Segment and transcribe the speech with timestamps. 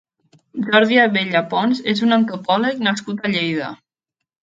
[0.69, 3.73] Jordi Abella Pons és un antopòleg nascut a Lleida.